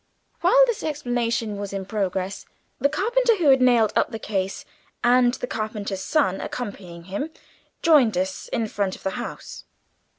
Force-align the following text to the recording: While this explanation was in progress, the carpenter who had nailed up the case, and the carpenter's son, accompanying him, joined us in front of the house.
While 0.39 0.59
this 0.65 0.81
explanation 0.81 1.57
was 1.57 1.73
in 1.73 1.85
progress, 1.85 2.47
the 2.79 2.89
carpenter 2.89 3.35
who 3.35 3.49
had 3.51 3.61
nailed 3.61 3.93
up 3.95 4.09
the 4.09 4.17
case, 4.17 4.65
and 5.03 5.35
the 5.35 5.45
carpenter's 5.45 6.01
son, 6.01 6.41
accompanying 6.41 7.03
him, 7.03 7.29
joined 7.83 8.17
us 8.17 8.47
in 8.47 8.65
front 8.67 8.95
of 8.95 9.03
the 9.03 9.11
house. 9.11 9.63